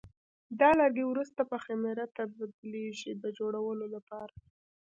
دا 0.59 0.69
لرګي 0.79 1.03
وروسته 1.07 1.41
په 1.51 1.57
خمېره 1.63 2.05
تبدیلېږي 2.17 3.11
د 3.23 3.25
جوړولو 3.37 3.85
لپاره. 3.95 4.33